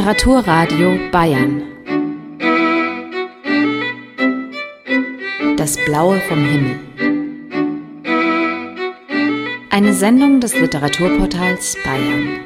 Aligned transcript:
Literaturradio 0.00 1.10
Bayern. 1.12 1.62
Das 5.58 5.76
Blaue 5.84 6.18
vom 6.20 6.42
Himmel. 6.42 6.78
Eine 9.68 9.92
Sendung 9.92 10.40
des 10.40 10.58
Literaturportals 10.58 11.76
Bayern. 11.84 12.40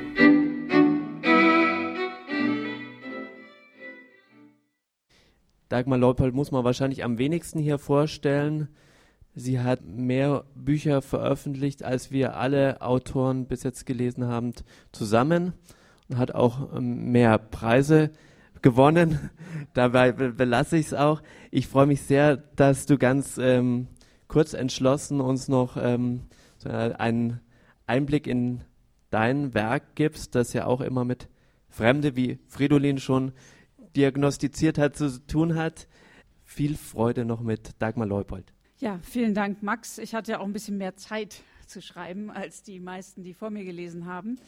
Dagmar 5.68 5.98
Leupold 5.98 6.34
muss 6.34 6.50
man 6.50 6.64
wahrscheinlich 6.64 7.04
am 7.04 7.18
wenigsten 7.18 7.60
hier 7.60 7.78
vorstellen. 7.78 8.66
Sie 9.36 9.60
hat 9.60 9.84
mehr 9.84 10.44
Bücher 10.56 11.02
veröffentlicht, 11.02 11.84
als 11.84 12.10
wir 12.10 12.36
alle 12.36 12.82
Autoren 12.82 13.46
bis 13.46 13.62
jetzt 13.62 13.86
gelesen 13.86 14.26
haben, 14.26 14.54
zusammen 14.90 15.52
und 16.08 16.18
hat 16.18 16.34
auch 16.34 16.74
ähm, 16.74 17.12
mehr 17.12 17.38
Preise 17.38 18.10
gewonnen. 18.62 19.30
Dabei 19.74 20.12
belasse 20.12 20.76
ich 20.76 20.86
es 20.86 20.94
auch. 20.94 21.22
Ich 21.50 21.68
freue 21.68 21.86
mich 21.86 22.02
sehr, 22.02 22.36
dass 22.36 22.86
du 22.86 22.98
ganz 22.98 23.38
ähm, 23.38 23.88
kurz 24.28 24.54
entschlossen 24.54 25.20
uns 25.20 25.48
noch 25.48 25.76
ähm, 25.76 26.22
einen 26.64 27.40
Einblick 27.86 28.26
in 28.26 28.64
dein 29.10 29.54
Werk 29.54 29.94
gibst, 29.94 30.34
das 30.34 30.52
ja 30.54 30.66
auch 30.66 30.80
immer 30.80 31.04
mit 31.04 31.28
Fremde, 31.68 32.16
wie 32.16 32.38
Fridolin 32.48 32.98
schon 32.98 33.32
diagnostiziert 33.96 34.78
hat, 34.78 34.96
zu 34.96 35.24
tun 35.26 35.54
hat. 35.54 35.88
Viel 36.44 36.76
Freude 36.76 37.24
noch 37.24 37.40
mit 37.40 37.80
Dagmar 37.80 38.06
Leupold. 38.06 38.52
Ja, 38.78 38.98
vielen 39.02 39.34
Dank, 39.34 39.62
Max. 39.62 39.98
Ich 39.98 40.14
hatte 40.14 40.32
ja 40.32 40.40
auch 40.40 40.44
ein 40.44 40.52
bisschen 40.52 40.78
mehr 40.78 40.96
Zeit 40.96 41.42
zu 41.66 41.80
schreiben 41.80 42.30
als 42.30 42.62
die 42.62 42.80
meisten, 42.80 43.22
die 43.22 43.34
vor 43.34 43.50
mir 43.50 43.64
gelesen 43.64 44.06
haben. 44.06 44.38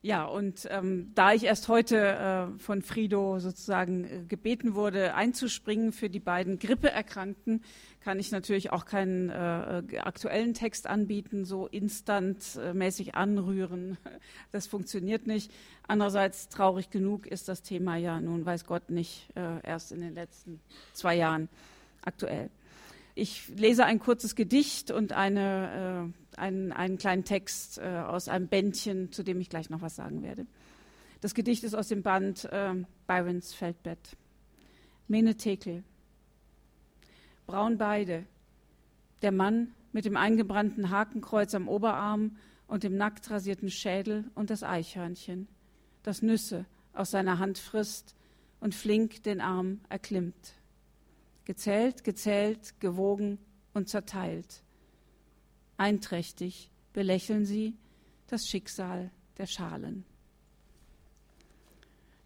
Ja, 0.00 0.26
und 0.26 0.68
ähm, 0.70 1.10
da 1.16 1.32
ich 1.32 1.42
erst 1.42 1.66
heute 1.66 1.96
äh, 1.96 2.58
von 2.60 2.82
Frido 2.82 3.40
sozusagen 3.40 4.04
äh, 4.04 4.24
gebeten 4.28 4.76
wurde, 4.76 5.14
einzuspringen 5.14 5.92
für 5.92 6.08
die 6.08 6.20
beiden 6.20 6.60
Grippeerkrankten, 6.60 7.64
kann 8.00 8.20
ich 8.20 8.30
natürlich 8.30 8.70
auch 8.70 8.84
keinen 8.84 9.28
äh, 9.28 9.98
aktuellen 9.98 10.54
Text 10.54 10.86
anbieten, 10.86 11.44
so 11.44 11.66
instantmäßig 11.66 13.16
anrühren. 13.16 13.98
Das 14.52 14.66
funktioniert 14.66 15.26
nicht. 15.26 15.52
Andererseits 15.86 16.48
traurig 16.48 16.90
genug 16.90 17.26
ist 17.26 17.48
das 17.48 17.62
Thema 17.62 17.96
ja 17.96 18.20
nun, 18.20 18.46
weiß 18.46 18.64
Gott, 18.66 18.90
nicht 18.90 19.28
äh, 19.34 19.60
erst 19.66 19.92
in 19.92 20.00
den 20.00 20.14
letzten 20.14 20.60
zwei 20.94 21.16
Jahren 21.16 21.48
aktuell. 22.02 22.50
Ich 23.14 23.48
lese 23.48 23.84
ein 23.84 23.98
kurzes 23.98 24.36
Gedicht 24.36 24.92
und 24.92 25.12
eine, 25.12 26.12
äh, 26.27 26.27
einen, 26.38 26.72
einen, 26.72 26.98
kleinen 26.98 27.24
Text 27.24 27.78
äh, 27.78 27.82
aus 27.82 28.28
einem 28.28 28.48
Bändchen, 28.48 29.12
zu 29.12 29.22
dem 29.22 29.40
ich 29.40 29.50
gleich 29.50 29.70
noch 29.70 29.82
was 29.82 29.96
sagen 29.96 30.22
werde. 30.22 30.46
Das 31.20 31.34
Gedicht 31.34 31.64
ist 31.64 31.74
aus 31.74 31.88
dem 31.88 32.02
Band 32.02 32.44
äh, 32.46 32.74
Byrons 33.06 33.54
Feldbett. 33.54 34.16
Mene 35.08 35.36
Tekel. 35.36 35.84
Braunbeide. 37.46 38.24
Der 39.22 39.32
Mann 39.32 39.74
mit 39.92 40.04
dem 40.04 40.16
eingebrannten 40.16 40.90
Hakenkreuz 40.90 41.54
am 41.54 41.68
Oberarm 41.68 42.36
und 42.66 42.84
dem 42.84 42.96
nackt 42.96 43.30
rasierten 43.30 43.70
Schädel 43.70 44.30
und 44.34 44.50
das 44.50 44.62
Eichhörnchen, 44.62 45.48
das 46.02 46.22
Nüsse 46.22 46.66
aus 46.92 47.10
seiner 47.10 47.38
Hand 47.38 47.58
frisst 47.58 48.14
und 48.60 48.74
flink 48.74 49.22
den 49.22 49.40
Arm 49.40 49.80
erklimmt 49.88 50.58
gezählt, 51.48 52.04
gezählt, 52.04 52.78
gewogen 52.78 53.38
und 53.72 53.88
zerteilt. 53.88 54.62
Einträchtig 55.78 56.70
belächeln 56.92 57.46
sie 57.46 57.74
das 58.26 58.46
Schicksal 58.46 59.10
der 59.38 59.46
Schalen. 59.46 60.04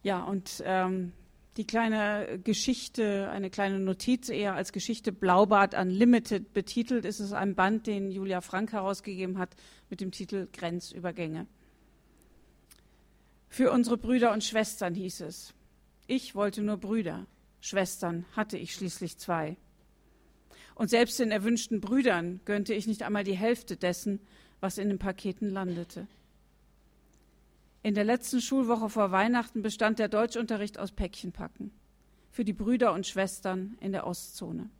Ja, 0.02 0.24
und 0.24 0.62
ähm, 0.64 1.12
die 1.58 1.66
kleine 1.66 2.40
Geschichte, 2.42 3.30
eine 3.30 3.50
kleine 3.50 3.78
Notiz 3.78 4.30
eher 4.30 4.54
als 4.54 4.72
Geschichte 4.72 5.12
Blaubart 5.12 5.74
Unlimited 5.74 6.54
betitelt, 6.54 7.04
ist 7.04 7.20
es 7.20 7.32
ein 7.32 7.54
Band, 7.54 7.86
den 7.86 8.10
Julia 8.10 8.40
Frank 8.40 8.72
herausgegeben 8.72 9.38
hat 9.38 9.54
mit 9.90 10.00
dem 10.00 10.10
Titel 10.10 10.48
Grenzübergänge. 10.50 11.46
Für 13.48 13.70
unsere 13.70 13.98
Brüder 13.98 14.32
und 14.32 14.42
Schwestern 14.42 14.94
hieß 14.94 15.20
es. 15.20 15.52
Ich 16.06 16.34
wollte 16.34 16.62
nur 16.62 16.78
Brüder. 16.78 17.26
Schwestern 17.60 18.24
hatte 18.34 18.56
ich 18.56 18.74
schließlich 18.74 19.18
zwei. 19.18 19.58
Und 20.74 20.88
selbst 20.88 21.18
den 21.18 21.30
erwünschten 21.30 21.80
Brüdern 21.80 22.40
gönnte 22.44 22.74
ich 22.74 22.86
nicht 22.86 23.02
einmal 23.02 23.24
die 23.24 23.36
Hälfte 23.36 23.76
dessen, 23.76 24.20
was 24.60 24.78
in 24.78 24.88
den 24.88 24.98
Paketen 24.98 25.50
landete. 25.50 26.06
In 27.82 27.94
der 27.94 28.04
letzten 28.04 28.40
Schulwoche 28.40 28.88
vor 28.88 29.10
Weihnachten 29.10 29.62
bestand 29.62 29.98
der 29.98 30.08
Deutschunterricht 30.08 30.78
aus 30.78 30.92
Päckchenpacken 30.92 31.72
für 32.30 32.44
die 32.44 32.52
Brüder 32.52 32.92
und 32.92 33.06
Schwestern 33.06 33.76
in 33.80 33.92
der 33.92 34.06
Ostzone. 34.06 34.70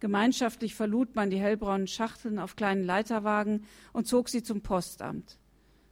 Gemeinschaftlich 0.00 0.74
verlud 0.74 1.14
man 1.16 1.30
die 1.30 1.38
hellbraunen 1.38 1.86
Schachteln 1.86 2.38
auf 2.38 2.56
kleinen 2.56 2.84
Leiterwagen 2.84 3.64
und 3.92 4.06
zog 4.06 4.28
sie 4.28 4.42
zum 4.42 4.62
Postamt. 4.62 5.38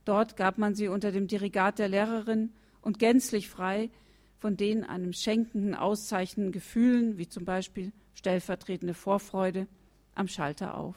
Dort 0.04 0.36
gab 0.36 0.58
man 0.58 0.74
sie 0.74 0.88
unter 0.88 1.12
dem 1.12 1.26
Dirigat 1.26 1.78
der 1.78 1.88
Lehrerin 1.88 2.52
und 2.80 2.98
gänzlich 2.98 3.48
frei 3.48 3.90
von 4.38 4.56
den 4.56 4.84
einem 4.84 5.12
schenkenden, 5.12 5.74
auszeichnenden 5.74 6.52
Gefühlen, 6.52 7.18
wie 7.18 7.28
zum 7.28 7.44
Beispiel 7.44 7.92
stellvertretende 8.16 8.94
Vorfreude, 8.94 9.68
am 10.16 10.26
Schalter 10.26 10.76
auf. 10.76 10.96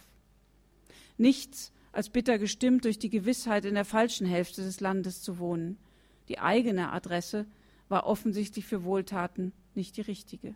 Nichts 1.17 1.71
als 1.91 2.09
bitter 2.09 2.39
gestimmt 2.39 2.85
durch 2.85 2.97
die 2.97 3.09
Gewissheit, 3.09 3.65
in 3.65 3.75
der 3.75 3.85
falschen 3.85 4.25
Hälfte 4.25 4.63
des 4.63 4.79
Landes 4.79 5.21
zu 5.21 5.37
wohnen. 5.37 5.77
Die 6.29 6.39
eigene 6.39 6.91
Adresse 6.91 7.45
war 7.89 8.05
offensichtlich 8.05 8.65
für 8.65 8.83
Wohltaten 8.83 9.51
nicht 9.75 9.97
die 9.97 10.01
richtige. 10.01 10.55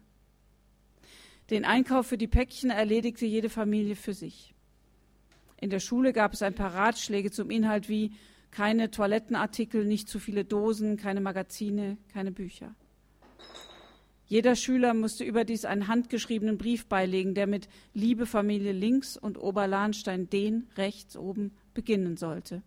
Den 1.49 1.65
Einkauf 1.65 2.07
für 2.07 2.17
die 2.17 2.27
Päckchen 2.27 2.69
erledigte 2.69 3.25
jede 3.25 3.49
Familie 3.49 3.95
für 3.95 4.13
sich. 4.13 4.53
In 5.59 5.69
der 5.69 5.79
Schule 5.79 6.13
gab 6.13 6.33
es 6.33 6.41
ein 6.41 6.55
paar 6.55 6.73
Ratschläge 6.73 7.31
zum 7.31 7.49
Inhalt 7.49 7.89
wie 7.89 8.13
keine 8.51 8.91
Toilettenartikel, 8.91 9.83
nicht 9.83 10.07
zu 10.07 10.19
viele 10.19 10.45
Dosen, 10.45 10.95
keine 10.95 11.19
Magazine, 11.19 11.97
keine 12.13 12.31
Bücher. 12.31 12.75
Jeder 14.25 14.55
Schüler 14.55 14.93
musste 14.93 15.23
überdies 15.23 15.65
einen 15.65 15.87
handgeschriebenen 15.87 16.57
Brief 16.57 16.85
beilegen, 16.87 17.35
der 17.35 17.47
mit 17.47 17.67
Liebe 17.93 18.25
Familie 18.25 18.71
links 18.71 19.17
und 19.17 19.37
Oberlahnstein 19.37 20.29
den 20.29 20.67
rechts 20.77 21.17
oben 21.17 21.51
beginnen 21.73 22.17
sollte. 22.17 22.63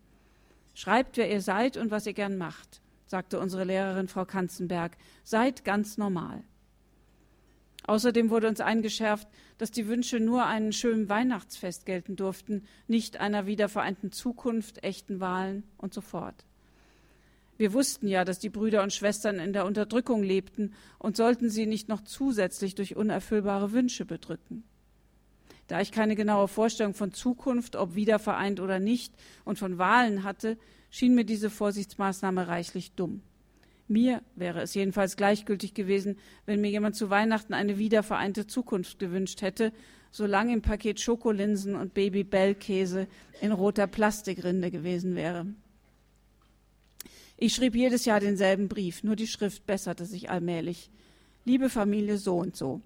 Schreibt, 0.75 1.17
wer 1.17 1.31
ihr 1.31 1.41
seid 1.41 1.77
und 1.77 1.91
was 1.91 2.07
ihr 2.07 2.13
gern 2.13 2.37
macht, 2.37 2.83
sagte 3.07 3.41
unsere 3.41 3.65
Lehrerin 3.65 4.09
Frau 4.09 4.25
Kanzenberg. 4.27 4.97
Seid 5.25 5.65
ganz 5.65 5.97
normal. 5.97 6.45
Außerdem 7.87 8.31
wurde 8.31 8.49
uns 8.49 8.61
eingeschärft, 8.61 9.29
dass 9.59 9.71
die 9.71 9.87
Wünsche 9.87 10.19
nur 10.19 10.45
einen 10.45 10.73
schönen 10.73 11.09
Weihnachtsfest 11.09 11.87
gelten 11.87 12.17
durften, 12.17 12.65
nicht 12.89 13.19
einer 13.19 13.47
wiedervereinten 13.47 14.13
Zukunft, 14.13 14.83
echten 14.83 15.21
Wahlen 15.21 15.63
und 15.79 15.95
so 15.95 16.01
fort. 16.01 16.45
Wir 17.59 17.73
wussten 17.73 18.07
ja, 18.07 18.25
dass 18.25 18.39
die 18.39 18.51
Brüder 18.51 18.83
und 18.83 18.93
Schwestern 18.93 19.39
in 19.39 19.53
der 19.53 19.65
Unterdrückung 19.65 20.23
lebten 20.23 20.75
und 20.99 21.17
sollten 21.17 21.49
sie 21.49 21.67
nicht 21.67 21.89
noch 21.89 22.03
zusätzlich 22.03 22.75
durch 22.75 22.97
unerfüllbare 22.97 23.73
Wünsche 23.73 24.05
bedrücken. 24.05 24.65
Da 25.67 25.81
ich 25.81 25.91
keine 25.91 26.15
genaue 26.15 26.49
Vorstellung 26.49 26.95
von 26.95 27.13
Zukunft, 27.13 27.75
ob 27.75 27.95
wiedervereint 27.95 28.61
oder 28.61 28.79
nicht, 28.79 29.13
und 29.45 29.59
von 29.59 29.79
Wahlen 29.79 30.23
hatte, 30.23 30.59
schien 30.91 31.15
mir 31.15 31.25
diese 31.25 31.51
Vorsichtsmaßnahme 31.51 32.47
reichlich 32.47 32.93
dumm. 32.93 33.23
Mir 33.89 34.23
wäre 34.35 34.63
es 34.63 34.75
jedenfalls 34.75 35.17
gleichgültig 35.17 35.75
gewesen, 35.75 36.19
wenn 36.45 36.61
mir 36.61 36.71
jemand 36.71 36.97
zu 36.97 37.09
Weihnachten 37.09 37.55
eine 37.55 37.79
wiedervereinte 37.79 38.47
Zukunft 38.47 38.99
gewünscht 38.99 39.43
hätte, 39.43 39.73
solange 40.11 40.53
im 40.53 40.63
Paket 40.63 41.01
Schokolinsen 41.01 41.77
und 41.77 41.95
Baby-Bell-Käse 41.95 43.07
in 43.41 43.53
roter 43.53 43.87
Plastikrinde 43.87 44.71
gewesen 44.71 45.15
wäre. 45.15 45.47
Ich 47.39 47.55
schrieb 47.55 47.75
jedes 47.75 48.07
Jahr 48.07 48.21
denselben 48.21 48.69
Brief, 48.69 49.03
nur 49.03 49.15
die 49.15 49.27
Schrift 49.27 49.67
besserte 49.67 50.07
sich 50.07 50.31
allmählich. 50.31 50.91
Liebe 51.45 51.69
Familie 51.69 52.17
so 52.17 52.39
und 52.39 52.57
so. 52.57 52.81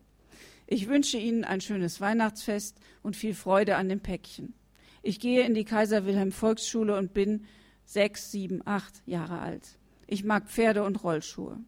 Ich 0.66 0.88
wünsche 0.88 1.18
Ihnen 1.18 1.44
ein 1.44 1.60
schönes 1.60 2.00
Weihnachtsfest 2.00 2.76
und 3.02 3.16
viel 3.16 3.34
Freude 3.34 3.76
an 3.76 3.88
dem 3.88 4.00
Päckchen. 4.00 4.54
Ich 5.02 5.20
gehe 5.20 5.44
in 5.44 5.54
die 5.54 5.64
Kaiser 5.64 6.04
Wilhelm 6.04 6.32
Volksschule 6.32 6.96
und 6.96 7.14
bin 7.14 7.44
sechs, 7.84 8.30
sieben, 8.30 8.60
acht 8.64 9.02
Jahre 9.06 9.38
alt. 9.38 9.78
Ich 10.06 10.24
mag 10.24 10.48
Pferde 10.48 10.82
und 10.82 11.02
Rollschuhe. 11.02 11.58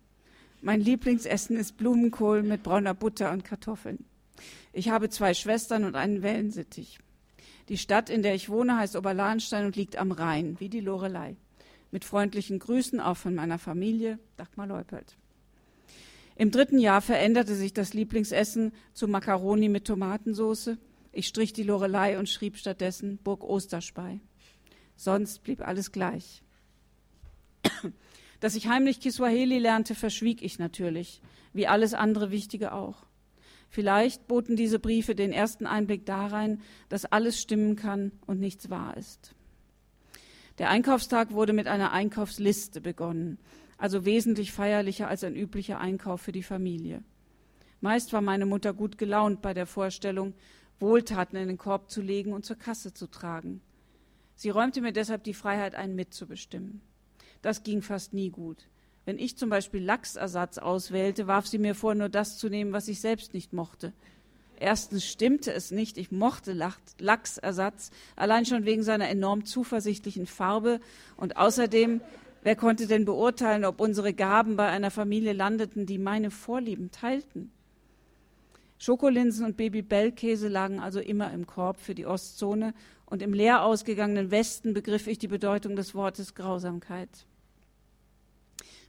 Mein 0.61 0.81
Lieblingsessen 0.81 1.57
ist 1.57 1.77
Blumenkohl 1.77 2.43
mit 2.43 2.63
brauner 2.63 2.95
Butter 2.95 3.33
und 3.33 3.45
Kartoffeln. 3.45 4.05
Ich 4.73 4.89
habe 4.89 5.09
zwei 5.09 5.35
Schwestern 5.35 5.85
und 5.85 5.95
einen 5.95 6.23
Wellensittich. 6.23 6.99
Die 7.69 7.79
Stadt, 7.79 8.11
in 8.11 8.23
der 8.23 8.35
ich 8.35 8.49
wohne, 8.49 8.77
heißt 8.77 8.97
Oberlahnstein 8.97 9.67
und 9.67 9.77
liegt 9.77 9.97
am 9.97 10.13
Rhein, 10.13 10.57
wie 10.59 10.69
die 10.69 10.81
Lorelei. 10.81 11.37
Mit 11.93 12.05
freundlichen 12.07 12.59
Grüßen 12.59 13.01
auch 13.01 13.19
von 13.19 13.35
meiner 13.35 13.59
Familie, 13.59 14.19
Dagmar 14.37 14.67
Leupelt. 14.67 15.17
Im 16.37 16.51
dritten 16.51 16.79
Jahr 16.79 17.03
veränderte 17.03 17.55
sich 17.55 17.75
das 17.75 17.93
Lieblingsessen 17.93 18.73
zu 18.95 19.07
Macaroni 19.07 19.69
mit 19.69 19.85
Tomatensauce. 19.85 20.71
Ich 21.13 21.29
strich 21.29 21.53
die 21.53 21.63
Lorelei 21.63 22.19
und 22.19 22.31
schrieb 22.31 22.57
stattdessen 22.57 23.19
Burg 23.19 23.45
Osterspei. 23.45 24.21
Sonst 24.97 25.43
blieb 25.43 25.61
alles 25.61 25.93
gleich. 25.93 26.43
Dass 28.41 28.55
ich 28.55 28.69
heimlich 28.69 29.01
Kiswahili 29.01 29.59
lernte, 29.59 29.95
verschwieg 29.95 30.43
ich 30.43 30.59
natürlich, 30.59 31.21
wie 31.53 31.67
alles 31.67 31.93
andere 31.93 32.31
Wichtige 32.31 32.73
auch. 32.73 33.05
Vielleicht 33.69 34.27
boten 34.29 34.57
diese 34.57 34.79
Briefe 34.79 35.15
den 35.15 35.33
ersten 35.33 35.67
Einblick 35.67 36.07
darein, 36.07 36.61
dass 36.89 37.07
alles 37.07 37.41
stimmen 37.41 37.77
kann 37.77 38.13
und 38.27 38.41
nichts 38.41 38.69
wahr 38.69 38.97
ist. 38.97 39.35
Der 40.63 40.71
Einkaufstag 40.71 41.33
wurde 41.33 41.53
mit 41.53 41.67
einer 41.67 41.91
Einkaufsliste 41.91 42.81
begonnen, 42.81 43.41
also 43.79 44.05
wesentlich 44.05 44.53
feierlicher 44.53 45.09
als 45.09 45.25
ein 45.25 45.35
üblicher 45.35 45.81
Einkauf 45.81 46.21
für 46.21 46.31
die 46.31 46.45
Familie. 46.45 47.03
Meist 47.81 48.13
war 48.13 48.21
meine 48.21 48.47
Mutter 48.47 48.73
gut 48.73 48.97
gelaunt 48.97 49.43
bei 49.43 49.55
der 49.55 49.67
Vorstellung, 49.67 50.35
Wohltaten 50.79 51.37
in 51.37 51.49
den 51.49 51.59
Korb 51.59 51.91
zu 51.91 52.01
legen 52.01 52.33
und 52.33 52.45
zur 52.45 52.55
Kasse 52.55 52.95
zu 52.95 53.09
tragen. 53.09 53.61
Sie 54.37 54.51
räumte 54.51 54.83
mir 54.83 54.93
deshalb 54.93 55.25
die 55.25 55.35
Freiheit 55.35 55.75
ein, 55.75 55.97
mitzubestimmen. 55.97 56.81
Das 57.41 57.65
ging 57.65 57.83
fast 57.83 58.15
nie 58.15 58.31
gut. 58.31 58.69
Wenn 59.05 59.19
ich 59.19 59.37
zum 59.37 59.51
Beispiel 59.51 59.83
Lachsersatz 59.83 60.59
auswählte, 60.59 61.27
warf 61.27 61.49
sie 61.49 61.59
mir 61.59 61.75
vor, 61.75 61.97
nur 61.97 62.09
das 62.09 62.39
zu 62.39 62.49
nehmen, 62.49 62.73
was 62.73 62.87
ich 62.87 63.01
selbst 63.01 63.35
nicht 63.35 63.53
mochte. 63.53 63.93
Erstens 64.63 65.05
stimmte 65.05 65.53
es 65.53 65.73
nicht, 65.73 65.99
ich 65.99 66.13
mochte 66.13 66.53
Lachsersatz, 67.01 67.91
allein 68.15 68.47
schon 68.47 68.65
wegen 68.65 68.85
seiner 68.85 69.09
enorm 69.09 69.45
zuversichtlichen 69.45 70.27
Farbe. 70.27 70.79
Und 71.17 71.37
außerdem, 71.37 72.01
wer 72.45 72.55
konnte 72.55 72.87
denn 72.87 73.05
beurteilen, 73.05 73.65
ob 73.65 73.81
unsere 73.81 74.15
Gaben 74.15 74.55
bei 74.55 74.69
einer 74.69 74.93
Familie 74.93 75.33
landeten, 75.33 75.85
die 75.85 75.99
meine 75.99 76.31
Vorlieben 76.31 76.93
teilten? 76.93 77.51
Schokolinsen 78.79 79.47
und 79.47 79.57
Babybellkäse 79.57 80.47
lagen 80.47 80.79
also 80.79 81.01
immer 81.01 81.33
im 81.33 81.45
Korb 81.45 81.81
für 81.81 81.97
die 81.97 82.07
Ostzone 82.07 82.73
und 83.05 83.21
im 83.21 83.35
leer 83.35 83.65
ausgegangenen 83.65 84.31
Westen 84.31 84.75
begriff 84.75 85.09
ich 85.09 85.19
die 85.19 85.27
Bedeutung 85.27 85.75
des 85.75 85.93
Wortes 85.93 86.37
Grausamkeit. 86.37 87.27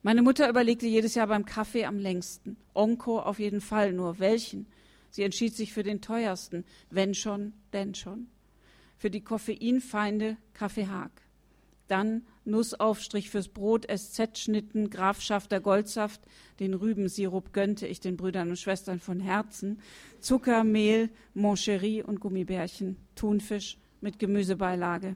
Meine 0.04 0.22
Mutter 0.22 0.48
überlegte 0.48 0.86
jedes 0.86 1.16
Jahr 1.16 1.28
beim 1.28 1.46
Kaffee 1.46 1.86
am 1.86 1.98
längsten. 1.98 2.58
Onko 2.76 3.20
auf 3.20 3.40
jeden 3.40 3.62
Fall, 3.62 3.92
nur 3.92 4.20
welchen? 4.20 4.68
Sie 5.14 5.22
entschied 5.22 5.56
sich 5.56 5.74
für 5.74 5.84
den 5.84 6.02
teuersten. 6.02 6.66
Wenn 6.90 7.14
schon, 7.14 7.54
denn 7.72 7.94
schon. 7.94 8.30
Für 8.98 9.12
die 9.12 9.22
Koffeinfeinde 9.22 10.38
Kaffee 10.54 10.88
Haag. 10.88 11.12
Dann 11.88 12.26
Nussaufstrich 12.46 13.30
fürs 13.30 13.48
Brot, 13.48 13.86
SZ-Schnitten, 13.86 14.90
Grafschafter 14.90 15.60
Goldsaft, 15.60 16.22
den 16.60 16.74
Rübensirup 16.74 17.54
gönnte 17.54 17.86
ich 17.86 18.00
den 18.00 18.18
Brüdern 18.18 18.50
und 18.50 18.58
Schwestern 18.58 19.00
von 19.00 19.20
Herzen, 19.20 19.80
Zucker, 20.20 20.64
Mehl, 20.64 21.12
Moncherie 21.36 22.02
und 22.02 22.20
Gummibärchen, 22.20 22.98
Thunfisch 23.14 23.78
mit 24.02 24.18
Gemüsebeilage. 24.18 25.16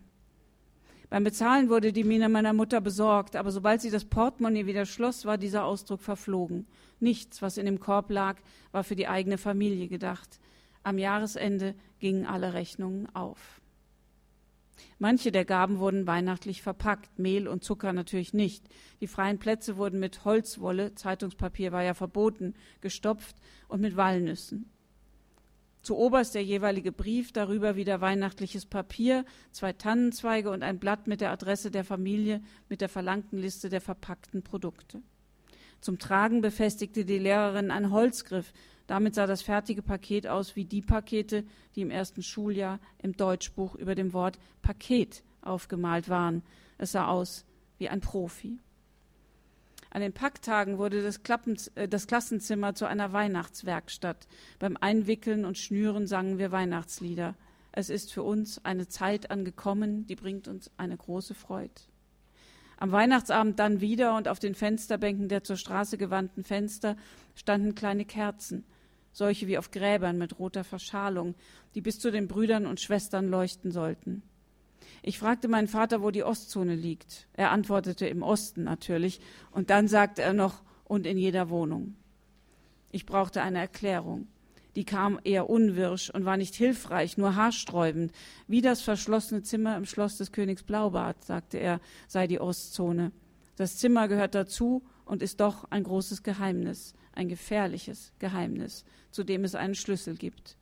Beim 1.09 1.23
Bezahlen 1.23 1.69
wurde 1.69 1.93
die 1.93 2.03
Miene 2.03 2.27
meiner 2.27 2.51
Mutter 2.51 2.81
besorgt, 2.81 3.37
aber 3.37 3.51
sobald 3.51 3.81
sie 3.81 3.91
das 3.91 4.03
Portemonnaie 4.03 4.65
wieder 4.65 4.85
schloss, 4.85 5.25
war 5.25 5.37
dieser 5.37 5.63
Ausdruck 5.63 6.01
verflogen. 6.01 6.67
Nichts, 6.99 7.41
was 7.41 7.57
in 7.57 7.65
dem 7.65 7.79
Korb 7.79 8.09
lag, 8.11 8.37
war 8.71 8.83
für 8.83 8.95
die 8.95 9.07
eigene 9.07 9.37
Familie 9.37 9.87
gedacht. 9.87 10.39
Am 10.83 10.97
Jahresende 10.97 11.75
gingen 11.99 12.25
alle 12.25 12.53
Rechnungen 12.53 13.13
auf. 13.15 13.61
Manche 14.99 15.31
der 15.31 15.45
Gaben 15.45 15.79
wurden 15.79 16.07
weihnachtlich 16.07 16.61
verpackt, 16.61 17.19
Mehl 17.19 17.47
und 17.47 17.63
Zucker 17.63 17.93
natürlich 17.93 18.33
nicht. 18.33 18.65
Die 18.99 19.07
freien 19.07 19.39
Plätze 19.39 19.77
wurden 19.77 19.99
mit 19.99 20.25
Holzwolle, 20.25 20.93
Zeitungspapier 20.93 21.71
war 21.71 21.83
ja 21.83 21.93
verboten, 21.93 22.53
gestopft 22.81 23.35
und 23.67 23.81
mit 23.81 23.95
Walnüssen. 23.95 24.69
Zu 25.81 25.95
oberst 25.97 26.35
der 26.35 26.43
jeweilige 26.43 26.91
Brief, 26.91 27.31
darüber 27.31 27.75
wieder 27.75 28.01
weihnachtliches 28.01 28.65
Papier, 28.65 29.25
zwei 29.51 29.73
Tannenzweige 29.73 30.49
und 30.49 30.63
ein 30.63 30.79
Blatt 30.79 31.07
mit 31.07 31.21
der 31.21 31.31
Adresse 31.31 31.71
der 31.71 31.85
Familie 31.85 32.41
mit 32.67 32.81
der 32.81 32.89
verlangten 32.89 33.39
Liste 33.39 33.69
der 33.69 33.81
verpackten 33.81 34.43
Produkte. 34.43 35.01
Zum 35.79 35.99
Tragen 35.99 36.41
befestigte 36.41 37.05
die 37.05 37.19
Lehrerin 37.19 37.71
einen 37.71 37.91
Holzgriff. 37.91 38.51
Damit 38.87 39.15
sah 39.15 39.27
das 39.27 39.41
fertige 39.41 39.81
Paket 39.81 40.27
aus 40.27 40.55
wie 40.55 40.65
die 40.65 40.81
Pakete, 40.81 41.45
die 41.75 41.81
im 41.81 41.91
ersten 41.91 42.23
Schuljahr 42.23 42.79
im 43.01 43.15
Deutschbuch 43.15 43.75
über 43.75 43.95
dem 43.95 44.13
Wort 44.13 44.39
Paket 44.61 45.23
aufgemalt 45.41 46.09
waren. 46.09 46.41
Es 46.77 46.93
sah 46.93 47.07
aus 47.07 47.45
wie 47.77 47.89
ein 47.89 48.01
Profi. 48.01 48.59
An 49.89 50.01
den 50.01 50.13
Packtagen 50.13 50.77
wurde 50.77 51.01
das, 51.01 51.19
äh, 51.75 51.87
das, 51.87 52.07
Klassenzimmer 52.07 52.75
zu 52.75 52.85
einer 52.85 53.13
Weihnachtswerkstatt. 53.13 54.27
Beim 54.59 54.77
Einwickeln 54.79 55.45
und 55.45 55.57
Schnüren 55.57 56.07
sangen 56.07 56.37
wir 56.37 56.51
Weihnachtslieder. 56.51 57.35
Es 57.71 57.89
ist 57.89 58.11
für 58.11 58.23
uns 58.23 58.63
eine 58.65 58.87
Zeit 58.87 59.29
angekommen, 59.31 60.07
die 60.07 60.15
bringt 60.15 60.47
uns 60.47 60.71
eine 60.77 60.97
große 60.97 61.35
Freude. 61.35 61.81
Am 62.77 62.91
Weihnachtsabend 62.91 63.59
dann 63.59 63.81
wieder 63.81 64.15
und 64.15 64.27
auf 64.27 64.39
den 64.39 64.53
Fensterbänken 64.53 65.29
der 65.29 65.43
zur 65.43 65.57
Straße 65.57 65.97
gewandten 65.97 66.43
Fenster 66.43 66.95
standen 67.35 67.73
kleine 67.73 68.05
Kerzen, 68.05 68.65
solche 69.11 69.47
wie 69.47 69.57
auf 69.57 69.71
Gräbern 69.71 70.17
mit 70.17 70.37
roter 70.37 70.63
Verschalung, 70.63 71.33
die 71.73 71.81
bis 71.81 71.99
zu 71.99 72.11
den 72.11 72.27
Brüdern 72.27 72.67
und 72.67 72.79
Schwestern 72.79 73.29
leuchten 73.29 73.71
sollten. 73.71 74.21
Ich 75.03 75.19
fragte 75.19 75.47
meinen 75.47 75.67
Vater, 75.67 76.01
wo 76.01 76.11
die 76.11 76.23
Ostzone 76.23 76.75
liegt. 76.75 77.27
Er 77.33 77.51
antwortete 77.51 78.07
im 78.07 78.23
Osten 78.23 78.63
natürlich. 78.63 79.19
Und 79.51 79.69
dann 79.69 79.87
sagte 79.87 80.21
er 80.21 80.33
noch, 80.33 80.63
und 80.83 81.05
in 81.05 81.17
jeder 81.17 81.49
Wohnung. 81.49 81.95
Ich 82.91 83.05
brauchte 83.05 83.41
eine 83.41 83.59
Erklärung. 83.59 84.27
Die 84.75 84.85
kam 84.85 85.19
eher 85.23 85.49
unwirsch 85.49 86.09
und 86.11 86.25
war 86.25 86.37
nicht 86.37 86.55
hilfreich, 86.55 87.17
nur 87.17 87.35
haarsträubend. 87.35 88.11
Wie 88.47 88.61
das 88.61 88.81
verschlossene 88.81 89.41
Zimmer 89.41 89.75
im 89.75 89.85
Schloss 89.85 90.17
des 90.17 90.31
Königs 90.31 90.63
Blaubart, 90.63 91.25
sagte 91.25 91.57
er, 91.57 91.81
sei 92.07 92.27
die 92.27 92.39
Ostzone. 92.39 93.11
Das 93.55 93.77
Zimmer 93.77 94.07
gehört 94.07 94.35
dazu 94.35 94.83
und 95.03 95.23
ist 95.23 95.39
doch 95.39 95.65
ein 95.71 95.83
großes 95.83 96.21
Geheimnis, 96.21 96.93
ein 97.11 97.27
gefährliches 97.27 98.13
Geheimnis, 98.19 98.85
zu 99.09 99.23
dem 99.23 99.43
es 99.43 99.55
einen 99.55 99.73
Schlüssel 99.73 100.15
gibt. 100.15 100.57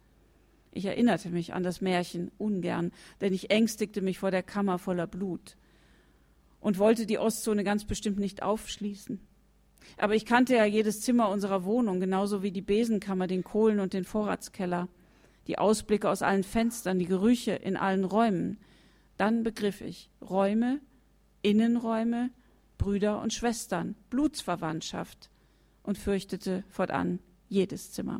Ich 0.75 0.83
erinnerte 0.83 1.30
mich 1.30 1.54
an 1.54 1.63
das 1.63 1.80
Märchen 1.80 2.31
ungern, 2.38 2.92
denn 3.22 3.33
ich 3.33 3.50
ängstigte 3.50 4.01
mich 4.01 4.19
vor 4.19 4.30
der 4.30 4.44
Kammer 4.44 4.77
voller 4.77 5.07
Blut 5.07 5.56
und 6.60 6.80
wollte 6.80 7.06
die 7.06 7.18
Ostzone 7.18 7.63
ganz 7.63 7.86
bestimmt 7.86 8.19
nicht 8.19 8.44
aufschließen. 8.44 9.22
Aber 9.95 10.16
ich 10.16 10.25
kannte 10.25 10.54
ja 10.54 10.66
jedes 10.66 11.00
Zimmer 11.00 11.30
unserer 11.30 11.63
Wohnung, 11.63 12.01
genauso 12.01 12.44
wie 12.44 12.51
die 12.51 12.62
Besenkammer, 12.62 13.25
den 13.25 13.45
Kohlen- 13.45 13.80
und 13.80 13.94
den 13.94 14.04
Vorratskeller, 14.04 14.89
die 15.48 15.57
Ausblicke 15.57 16.10
aus 16.10 16.22
allen 16.22 16.44
Fenstern, 16.44 17.00
die 17.00 17.06
Gerüche 17.06 17.54
in 17.54 17.77
allen 17.77 18.04
Räumen. 18.04 18.57
Dann 19.16 19.44
begriff 19.44 19.80
ich 19.80 20.10
Räume, 20.22 20.81
Innenräume, 21.42 22.31
Brüder 22.77 23.22
und 23.22 23.31
Schwestern, 23.31 23.96
Blutsverwandtschaft 24.10 25.29
und 25.84 25.98
fürchtete 25.98 26.65
fortan 26.67 27.20
jedes 27.48 27.94
Zimmer. 27.94 28.20